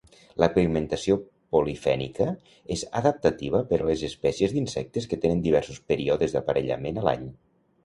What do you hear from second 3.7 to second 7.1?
per a les espècies d'insectes que tenen diversos períodes d'aparellament a